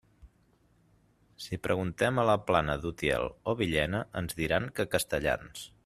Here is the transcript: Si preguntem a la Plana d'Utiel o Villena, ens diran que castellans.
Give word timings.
Si 1.43 1.59
preguntem 1.67 2.21
a 2.21 2.25
la 2.29 2.37
Plana 2.47 2.79
d'Utiel 2.87 3.29
o 3.53 3.55
Villena, 3.61 4.01
ens 4.23 4.39
diran 4.41 4.67
que 4.81 4.89
castellans. 4.97 5.69